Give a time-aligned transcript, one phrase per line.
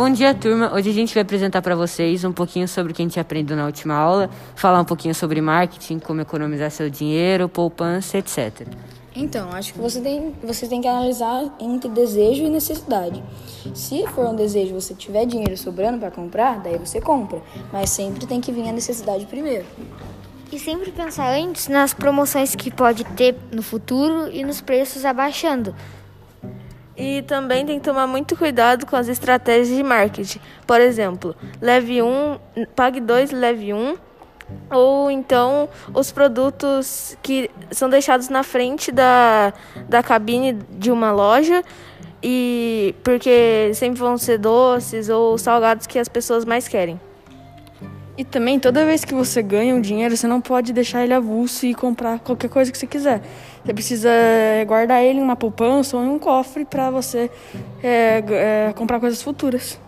[0.00, 0.72] Bom dia, turma.
[0.72, 3.54] Hoje a gente vai apresentar para vocês um pouquinho sobre o que a gente aprendeu
[3.54, 8.66] na última aula, falar um pouquinho sobre marketing, como economizar seu dinheiro, poupança, etc.
[9.14, 13.22] Então, acho que você tem, você tem que analisar entre desejo e necessidade.
[13.74, 17.42] Se for um desejo, você tiver dinheiro sobrando para comprar, daí você compra.
[17.70, 19.66] Mas sempre tem que vir a necessidade primeiro.
[20.50, 25.74] E sempre pensar antes nas promoções que pode ter no futuro e nos preços abaixando.
[27.00, 30.38] E também tem que tomar muito cuidado com as estratégias de marketing.
[30.66, 32.38] Por exemplo, leve um,
[32.76, 33.96] pague dois, leve um.
[34.70, 39.52] Ou então os produtos que são deixados na frente da,
[39.88, 41.62] da cabine de uma loja
[42.22, 47.00] e porque sempre vão ser doces ou salgados que as pessoas mais querem.
[48.20, 51.64] E também, toda vez que você ganha um dinheiro, você não pode deixar ele avulso
[51.64, 53.22] e comprar qualquer coisa que você quiser.
[53.64, 57.30] Você precisa eh, guardar ele em uma poupança ou em um cofre para você
[57.82, 58.22] é,
[58.68, 59.80] é, comprar coisas futuras.